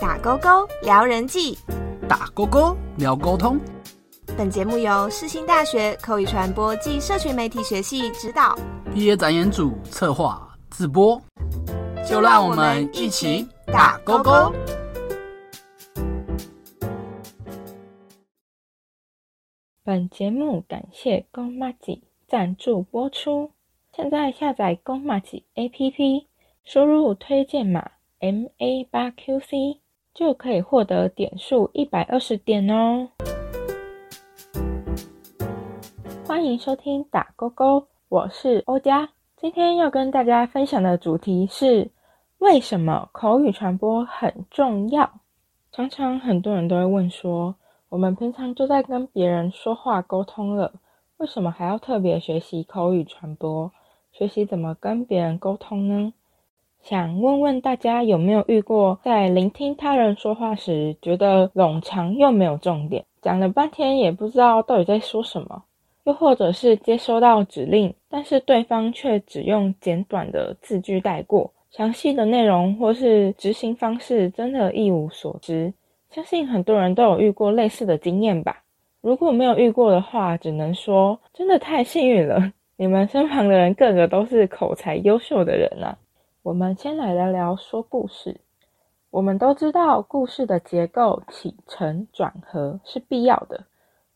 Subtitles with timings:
[0.00, 1.58] 打勾勾聊人际，
[2.08, 3.58] 打勾勾聊沟通。
[4.36, 8.56] 本节目由世新大学口语传播暨社群媒体学系指导，
[8.94, 11.20] 毕业展演组策划自播。
[12.08, 14.52] 就让我们一起打勾勾。
[19.82, 23.50] 本节目感谢公妈吉赞助播出。
[23.92, 26.26] 现在下载公马吉 APP，
[26.64, 27.90] 输入推荐码
[28.20, 29.78] MA 八 QC，
[30.14, 33.08] 就可以获得点数一百二十点哦。
[36.26, 39.08] 欢迎收听打勾勾，我是欧佳。
[39.36, 41.90] 今天要跟大家分享的主题是
[42.38, 45.10] 为什么口语传播很重要。
[45.72, 47.54] 常常很多人都会问说。
[47.90, 50.74] 我们平常就在跟别人说话沟通了，
[51.16, 53.72] 为什么还要特别学习口语传播？
[54.12, 56.12] 学习怎么跟别人沟通呢？
[56.82, 65.64] 想问问大家有没有遇过，在聆听他人说话时，觉得冗长又没有重点，讲了半天也不知道到底在说什么？
[66.04, 75.74] 又或者是接收到指令，但是对方却只用简短的字句带过，详细的内容或是执行方式，真的一无所知。
[76.10, 78.62] 相信很多人都有遇过类似的经验吧。
[79.02, 82.52] 如果没有遇过的话，只能说真的太幸运了。
[82.78, 85.98] 你们身旁的人个个都是口才优秀的人啊。
[86.48, 88.40] 我们先来聊聊说故事。
[89.10, 93.66] 我们都知道故事的结构起承转合是必要的，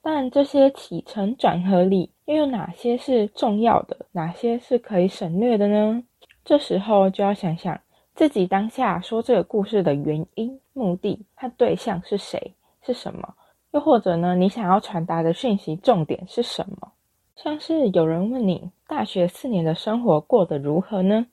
[0.00, 6.02] 但这些起承转合里又有哪些是重要的，哪些是可以省略的呢？
[6.42, 7.78] 这时候就要想想。
[8.14, 13.34] 自己当下说这个故事的原因、目的和对象是谁、是什么？
[13.72, 16.92] 又或者呢，你想要传达的讯息重点是什么？
[17.36, 21.26] 像是有人问你大学四年的生活过得如何呢？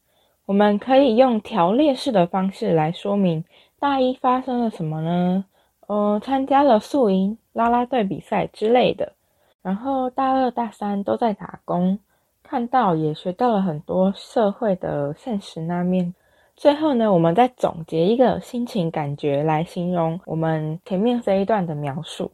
[0.50, 3.46] 我们可以用条列式的方式来说明
[3.80, 5.46] 大一发生了什么呢？
[5.86, 9.14] 呃，参加了宿营、啦啦队比赛之类的。
[9.62, 12.00] 然后大二、大三都在打工，
[12.42, 16.16] 看到也学到了很多社会的现实那面。
[16.56, 22.32] 最后呢，我们再总结一个心情感觉来形容我们前面这一段的描述。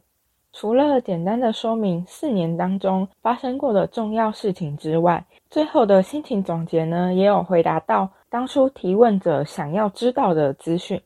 [0.58, 10.98] 除了简单的说明四年当中发生过的重要事情之外，最后的心情总结呢，也有回答到当初提问者想要知道的资讯。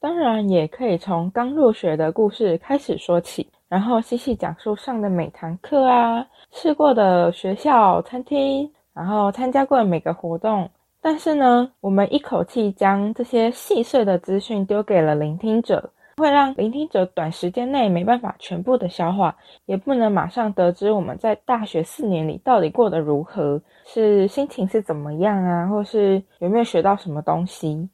[0.00, 10.66] 当然，也可以从刚入学的故事开始说起，然后细细讲述上的每堂课啊，去过的学校、餐厅，然后参加过的每个活动。
[11.02, 19.36] 但是呢，我们一口气将这些细碎的资讯丢给了聆听者，会让聆听者短时间内没办法全部的消化，
[19.66, 27.88] 也不能马上得知我们在大学四年里到底过得如何，是心情是怎么样啊，或是有没有学到什么东西。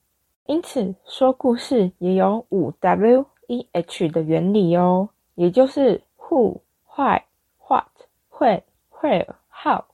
[0.46, 6.58] 因此，说故事也有五 W E H 的原理哦，也就是 Who、
[6.96, 7.22] Why、
[7.66, 7.86] What、
[8.30, 8.62] When、
[9.00, 9.84] Where、How。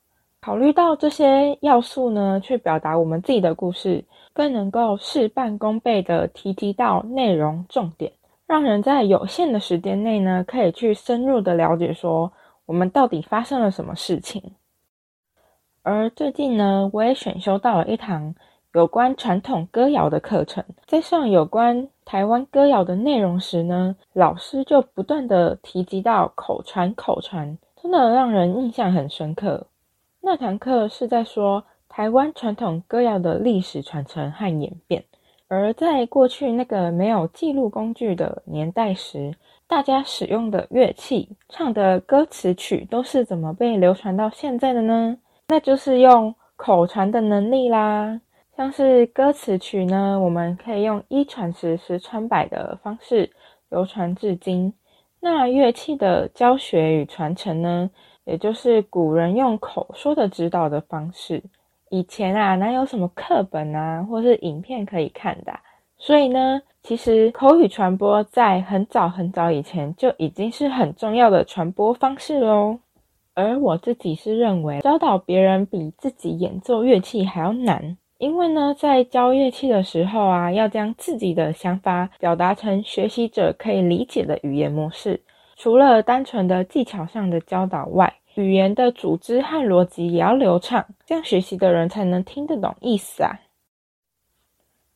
[0.40, 8.10] 考虑到这些要素呢，去表达我们自己的故事，更能够事半功倍的提及到内容重点，
[8.50, 12.32] 让人在有限的时间内呢，可以去深入的了解说
[12.66, 14.42] 我们到底发生了什么事情。
[15.84, 18.34] 而最近呢，我也选修到了一堂
[18.72, 29.68] 有关传统歌谣的课程，在上有关台湾歌谣的内容时呢，老师就不断的提及到口传口传，真的让人印象很深刻。
[30.20, 35.04] 那堂课是在说台湾传统歌谣的历史传承和演变，
[35.50, 39.34] 而在过去那个没有记录工具的年代时，
[39.66, 45.18] 大家使用的乐器、唱的歌词曲都是怎么被流传到现在的呢？
[45.48, 48.20] 那就是用口传的能力啦。
[48.56, 53.28] 像是歌词曲呢，我们可以用一传十，十传百的方式
[53.70, 54.72] 流传至今。
[55.18, 57.90] 那乐器的教学与传承呢？
[58.24, 61.42] 也就是古人用口说的指导的方式，
[61.90, 65.52] 以前啊哪有什么课本啊，或是影片可以看的，
[65.98, 72.78] 所以呢，其实口语传播在很早很早以前就已经是很重要的传播方式喽。
[73.34, 85.20] 而我自己是认为，教导别人比自己演奏乐器还要难，因为呢，在教乐器的时候啊，要将自己的想法表达成学习者可以理解的语言模式，
[85.56, 93.40] 除了单纯的技巧上的教导外，语言的组织和逻辑也要流畅，这样学习的人才能听得懂意思啊。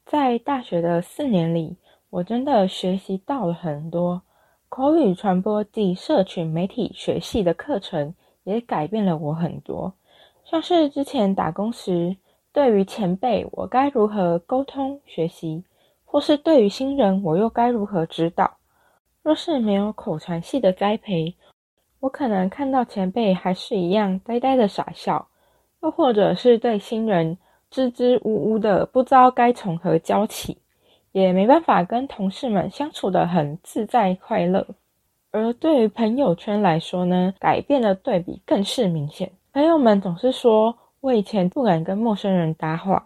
[0.04, 1.76] 在大学的四年里，
[2.10, 4.22] 我真的学习到了很多
[4.68, 8.14] 口语传播及社群媒体学系的课程，
[8.44, 9.94] 也改变了我很多。
[10.44, 12.16] 像是之前打工时，
[12.52, 15.64] 对于前辈我该如何沟通学习，
[16.04, 18.58] 或是对于新人，我又该如何指导？
[19.22, 21.34] 若是没有口传系的栽培，
[22.04, 25.26] 我可能看到前辈还是一样呆呆的傻笑，
[25.80, 27.38] 又或者是对新人
[27.70, 30.58] 支支吾吾的，不知道该从何教起，
[31.12, 34.66] 也没办法跟同事们相处的很自在快乐。
[35.30, 39.32] 而对于朋友圈来说呢，改变的对比更是明显。
[39.54, 43.02] 朋友们总是说我以前不敢跟陌生人搭话，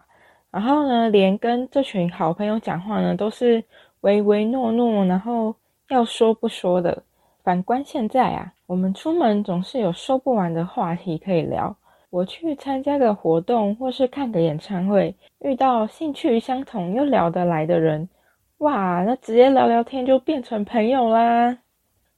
[0.50, 3.62] 然后呢，连跟这群好朋友讲话呢，都是
[4.00, 5.55] 唯唯诺诺，然后
[5.89, 7.00] 要说不说的。
[7.49, 11.75] 反观现在啊，我们出门总是有说不完的话题可以聊。
[12.11, 18.06] 我去参加个活动，或是看个演唱会，遇到兴趣相同又聊得来的人，
[18.59, 21.56] 哇，那直接聊聊天就变成朋友啦。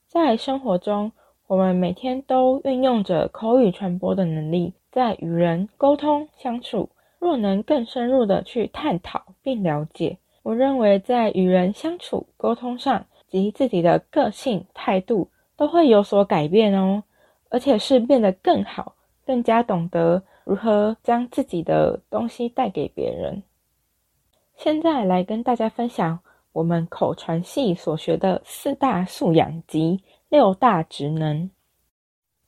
[0.09, 1.13] 在生活中，
[1.47, 6.89] 我们每天都运用着口语传播的能力，在与人沟通相处。
[7.21, 13.07] 若能更深入的去探讨并了解，我认为在与人相处沟通上。
[13.31, 17.03] 及自己的个性态度都会有所改变哦，
[17.49, 18.95] 而且是变得更好，
[19.25, 23.43] 更加懂得如何将自己的东西带给别人。
[24.57, 26.19] 现在来跟大家分享
[26.53, 31.49] 我们口传系所学的四大素养及六大职能。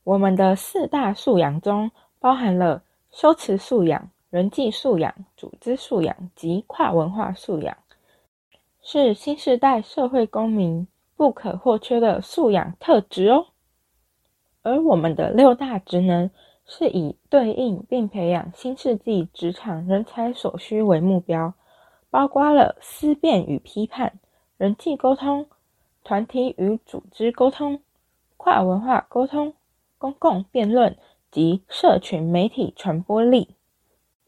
[0.04, 2.82] 我们的四大素养中包含了
[3.12, 7.76] 修辞素养、人际素养、组织素养及跨文化素养。
[8.82, 10.86] 是新时代社会公民
[11.16, 13.46] 不可或缺的素养特质哦。
[14.62, 16.30] 而我们的六大职能
[16.66, 21.54] 是以对应并培养新世纪职场人才所需为目标，
[22.10, 24.18] 包括了思辨与批判、
[24.56, 25.46] 人际沟通、
[26.04, 27.80] 团体与组织沟通、
[28.36, 29.54] 跨文化沟通、
[29.98, 30.96] 公共辩论
[31.30, 33.54] 及社群媒体传播力。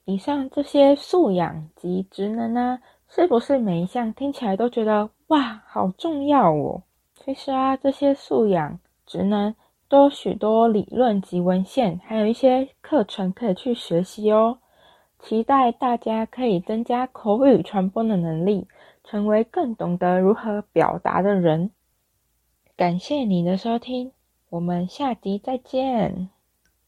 [0.04, 2.80] 以上这些素养及职能呢？
[3.08, 6.82] 是不是每一项听起来都觉得哇，好重要哦？
[7.14, 9.54] 其实啊，这些素养、职能
[9.88, 14.58] 都有许多理论及文献，还有一些课程可以去学习哦。
[15.20, 18.66] 期待大家可以增加口语传播的能力，
[19.04, 21.70] 成为更懂得如何表达的人。
[22.76, 24.12] 感谢你的收听，
[24.50, 26.33] 我们下集再见。